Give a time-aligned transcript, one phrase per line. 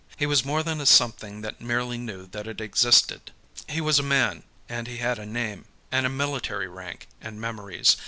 [0.17, 3.29] He was more than a something that merely knew that it existed.
[3.69, 7.97] He was a man, and he had a name, and a military rank, and memories.